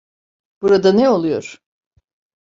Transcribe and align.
Burada 0.61 0.91
ne 0.93 1.09
oluyor? 1.09 1.61